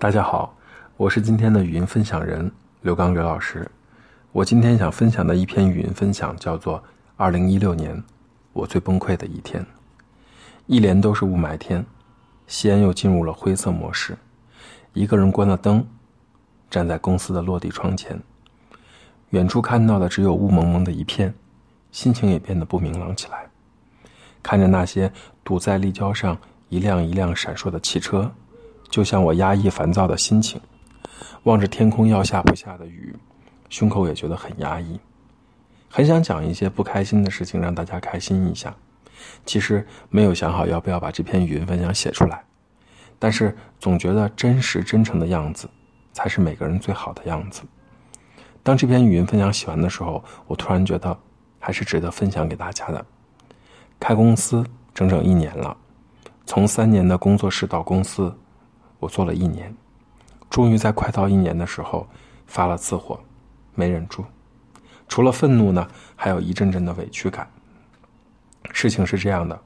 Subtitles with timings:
[0.00, 0.56] 大家好，
[0.96, 3.70] 我是今天的语音分享人刘刚刘老师。
[4.32, 6.78] 我今天想分享的一篇语音分享叫做
[7.18, 8.02] 《二零一六年
[8.54, 9.62] 我最崩溃的一天》。
[10.64, 11.84] 一连都是雾霾天，
[12.46, 14.16] 西安又进入了灰色模式。
[14.94, 15.86] 一个人关了灯，
[16.70, 18.18] 站在公司的落地窗前，
[19.28, 21.34] 远处看到的只有雾蒙蒙的一片，
[21.92, 23.46] 心情也变得不明朗起来。
[24.42, 25.12] 看着那些
[25.44, 26.38] 堵在立交上
[26.70, 28.32] 一辆一辆闪烁的汽车。
[28.90, 30.60] 就像我压抑烦躁的心情，
[31.44, 33.14] 望着天空要下不下的雨，
[33.68, 34.98] 胸口也觉得很压抑，
[35.88, 38.74] 很想讲一些不开心的事情让大家开心一下。
[39.46, 42.42] 其实没有想好要不要把这篇语音分享写出来，
[43.18, 45.70] 但是总觉得真实真诚的样子
[46.12, 47.62] 才是每个人最好的样子。
[48.62, 51.16] 当这篇语音分享写完的时候，我突然觉得
[51.60, 53.06] 还是值得分享给大家的。
[54.00, 55.76] 开公司整整一年了，
[56.44, 58.34] 从三年的工作室到公司。
[59.00, 59.74] 我做了一年，
[60.48, 62.06] 终于在快到一年的时候
[62.46, 63.18] 发了次火，
[63.74, 64.24] 没忍住。
[65.08, 67.50] 除了愤怒呢，还有一阵阵的委屈感。
[68.72, 69.60] 事情是这样的：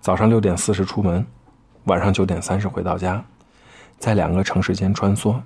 [0.00, 1.24] 早上六点四十出门，
[1.84, 3.24] 晚上九点三十回到家，
[3.98, 5.38] 在两个城市间穿梭，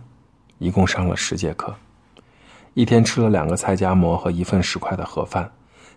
[0.59, 1.75] 一共上了十节课，
[2.73, 5.51] 一天吃了两个菜夹馍和一份十块的盒饭，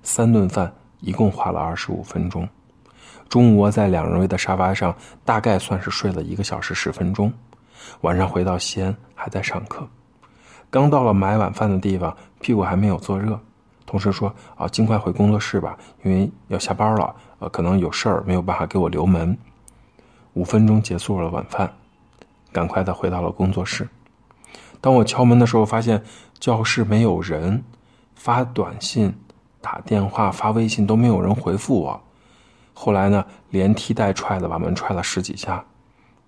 [0.03, 2.49] 三顿饭一共花了二十五分钟。
[3.29, 7.31] 中午窝在两人位的沙发上，大概算是睡了一个小时十分钟。
[8.01, 9.87] 晚上回到西安，还在上课。
[10.71, 13.39] 刚到了买晚饭的地方，屁股还没有坐热。
[13.85, 17.15] 同事说：“啊，尽快回工作室吧，因为要下班了。
[17.39, 19.37] 呃，可能有事儿，没有办法给我留门。”
[20.33, 21.71] 五分钟结束了晚饭，
[22.51, 23.87] 赶快的回到了工作室。
[24.81, 26.01] 当我敲门的时候，发现
[26.39, 27.63] 教室没有人，
[28.15, 29.13] 发短信、
[29.61, 32.01] 打电话、发微信都没有人回复我。
[32.81, 35.61] 后来呢，连踢带踹的把门踹了十几下，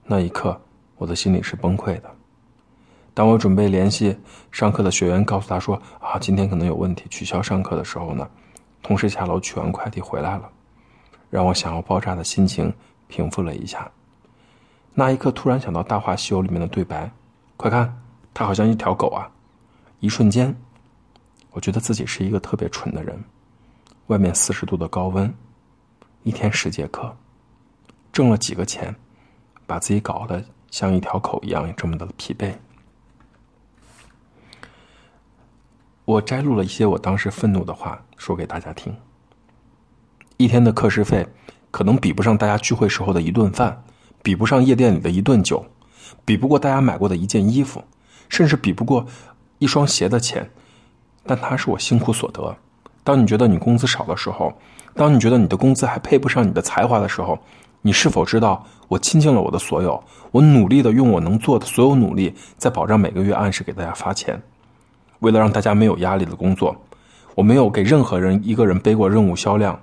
[0.04, 0.60] 那一刻
[0.98, 2.12] 我的心里是崩溃的。
[3.14, 4.18] 当我准备联系
[4.52, 8.30] 上课的学员，告诉他说啊，今天可能有问题，取消上课的时候呢，
[8.84, 10.50] 同事下楼取完快递回来了，
[11.30, 12.74] 让我想要爆炸的心情
[13.08, 13.90] 平复了一下。
[14.94, 17.09] 那一刻突然想到《大话西游》里面的对白，
[17.56, 17.98] 快看，
[18.34, 19.31] 他好像一条狗啊！
[20.02, 20.54] 一瞬间，
[21.52, 23.18] 我觉得自己是一个特别蠢的人。
[24.08, 25.34] 外面四十度的高温。
[26.24, 27.18] 一天十节课，
[28.14, 28.96] 挣了几个钱，
[29.66, 32.54] 把自己搞得像一条狗一样，这么的疲惫。
[36.06, 38.96] 我摘录了一些我当时愤怒的话，说给大家听。
[40.38, 41.28] 一天的课时费，
[41.72, 43.84] 可能比不上大家聚会时候的一顿饭，
[44.22, 45.66] 比不上夜店里的一顿酒，
[46.24, 47.84] 比不过大家买过的一件衣服，
[48.30, 49.08] 甚至比不过
[49.58, 50.52] 一双鞋的钱，
[51.24, 52.58] 但它是我辛苦所得。
[53.04, 54.60] 当你觉得你工资少的时候，
[54.96, 57.38] 当你觉得你的工资还配不上你的才华的时候，
[57.81, 60.03] 你是否知道我倾尽了我的所有？
[60.31, 64.41] 我努力的用我能做的所有努力，在保障每个月按时给大家发钱。
[65.19, 66.75] 为了让大家没有压力的工作，
[67.35, 69.80] 我没有给任何人一个人背过任务销量。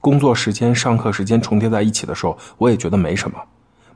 [0.00, 3.38] 工作时间、上课时间重叠在一起的时候，我也觉得没什么。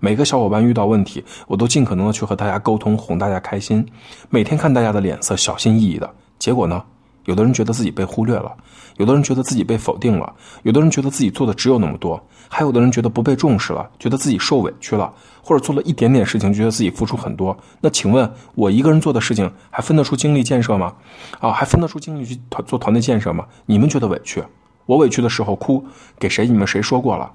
[0.00, 3.86] 每个小伙伴遇到问题，我都尽可能的去和大家沟通，哄大家开心。
[4.30, 6.08] 每天看大家的脸色，小心翼翼的。
[6.38, 6.82] 结果呢？
[7.28, 8.56] 有的人觉得自己被忽略了，
[8.96, 15.12] 有的人觉得自己被否定了，有的人觉得自己做的只有那么多，还有的人觉得不被重视了，觉得自己受委屈了，
[15.42, 17.54] 或者做了一点点事情，觉得自己付出很多。
[17.82, 20.94] 那请问，我一个人做的事情还分得出精力建设吗？
[21.38, 23.46] 啊，还分得出精力去团做团队建设吗？
[23.66, 24.42] 你们觉得委屈，
[24.86, 25.84] 我委屈的时候哭，
[26.18, 26.46] 给谁？
[26.46, 27.30] 你们谁说过了？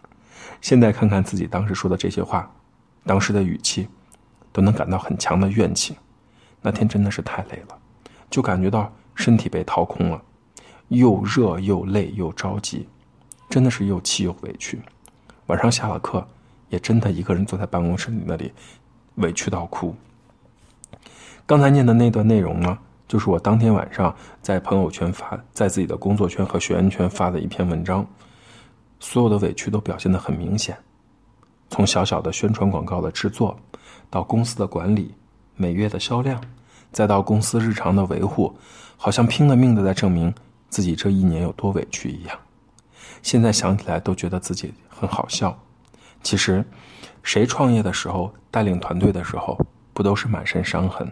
[0.60, 2.50] 现在看看自己当时说的这些话，
[3.06, 3.88] 当时的语气，
[4.52, 5.96] 都能感到很强的怨气。
[6.60, 7.78] 那天真的是太累了，
[8.28, 8.92] 就感觉到。
[9.14, 10.22] 身体被掏空了，
[10.88, 12.86] 又热又累又着急，
[13.48, 14.80] 真的是又气又委屈。
[15.46, 16.26] 晚上下了课，
[16.68, 18.52] 也真的一个人坐在办公室里那里，
[19.16, 19.94] 委屈到哭。
[21.44, 22.78] 刚才念的那段内容呢，
[23.08, 28.06] 就是我当天晚上在朋友圈发，在自己的工作圈和学员圈发的一篇文章，
[29.00, 30.76] 所有的委屈都表现的很明显。
[31.68, 33.58] 从小小的宣传广告的制作，
[34.08, 35.12] 到公司的管理，
[35.56, 36.40] 每月的销量。
[36.92, 38.54] 再到公司日常的维护，
[38.96, 40.32] 好像拼了命的在证明
[40.68, 42.38] 自己这一年有多委屈一样。
[43.22, 45.56] 现在想起来都觉得自己很好笑。
[46.22, 46.64] 其实，
[47.22, 49.58] 谁创业的时候、带领团队的时候，
[49.92, 51.10] 不都是满身伤痕？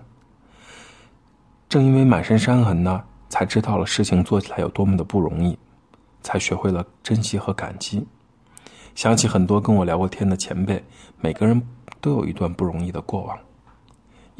[1.69, 5.59] 正因为满身伤痕呢，才知道了事情做起来有多么的不容易，
[6.23, 8.06] 才学会了珍惜和感激。
[8.94, 10.85] 想起很多跟我聊过天的前辈，
[11.21, 11.61] 每个人
[12.00, 13.38] 都有一段不容易的过往。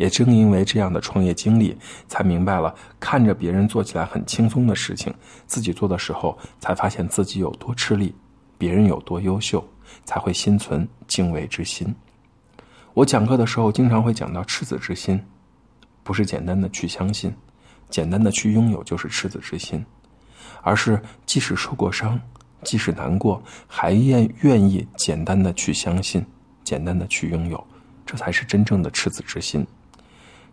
[0.01, 1.77] 也正因为这样的创业经历，
[2.09, 5.13] 才明白了看着别人做起来很轻松的事情，
[5.47, 8.15] 自己做的时候才发现自己有多吃力，
[8.57, 9.63] 别人有多优秀，
[10.07, 11.95] 才会心存敬畏之心。
[12.95, 15.23] 我讲课的时候经常会讲到赤子之心，
[16.03, 17.31] 不是简单的去相信，
[17.91, 19.85] 简单的去拥有就是赤子之心，
[20.63, 22.19] 而是即使受过伤，
[22.65, 26.25] 即使难过，还愿愿意简单的去相信，
[26.65, 27.63] 简单的去拥有，
[28.07, 29.67] 这才是真正的赤子之心。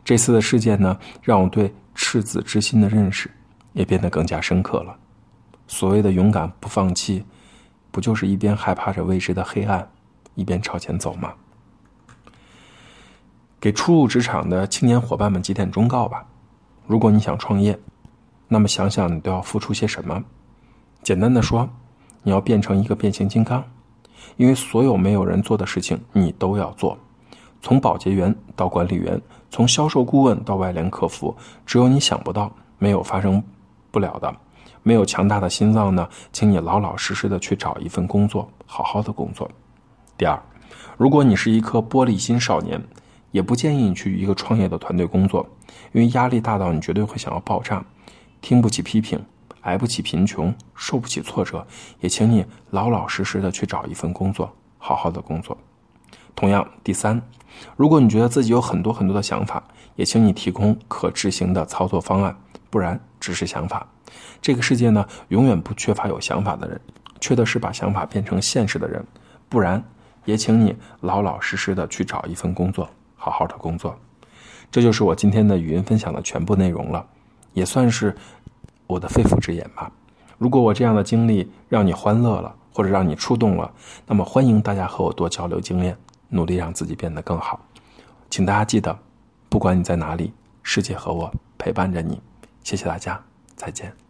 [0.07, 3.30] 这次的事件呢，让我对赤子之心的认识
[3.74, 4.95] 也变得更加深刻了。
[5.68, 7.21] 所谓的勇敢不放弃，
[7.92, 9.86] 不就是一边害怕着未知的黑暗，
[10.36, 11.33] 一边朝前走吗？
[13.59, 16.25] 给初入职场的青年伙伴们几点忠告吧：
[16.86, 17.77] 如果你想创业，
[18.48, 20.24] 那么想想你都要付出些什么。
[21.03, 21.69] 简单的说，
[22.24, 23.62] 你要变成一个变形金刚，
[24.38, 26.98] 因为所有没有人做的事情，你都要做。
[27.62, 33.44] 从保洁员到管理员，从销售顾问到外联客服，只有你想不到，没有发生
[33.92, 34.36] 不了的。
[34.83, 39.50] 没有强大的心脏呢，请你老老实实的去找一份工作，好好的工作。
[40.18, 40.42] 第二，
[40.98, 42.81] 如果你是一颗玻璃心少年。
[43.31, 45.45] 也不建议你去一个创业的团队工作，
[45.92, 47.86] 因为压力大到你绝对会想要爆炸，
[48.42, 49.21] 听不起批评，
[49.62, 51.68] 挨不起贫穷，受不起挫折。
[52.00, 55.56] 也请你老老实实的去找一份工作，好好的工作。
[56.38, 57.19] 同样，第三，
[57.75, 59.63] 如果你觉得自己有很多很多的想法，
[59.95, 62.38] 也请你提供可执行的操作方案，
[62.69, 63.88] 不然只是想法。
[64.39, 66.80] 这个世界呢，永远不缺乏有想法的人，
[67.19, 69.04] 缺的是把想法变成现实的人。
[69.50, 69.84] 不然，
[70.25, 72.88] 也请你老老实实的去找一份工作。
[73.16, 73.98] 好好的工作，
[74.69, 77.04] 这就是我今天的语音分享的全部内容了，
[77.54, 78.16] 也算是
[78.86, 79.92] 我的肺腑之言吧。
[80.38, 83.74] 如果我这样的经历让你欢乐了，或者让你触动了，
[84.06, 85.98] 那么欢迎大家和我多交流经验，
[86.29, 87.59] 努力让自己变得更好。
[88.29, 88.97] 请大家记得，
[89.50, 90.33] 不管你在哪里，
[90.63, 92.21] 世界和我陪伴着你。
[92.63, 93.24] 谢谢大家，
[93.56, 94.06] 再见。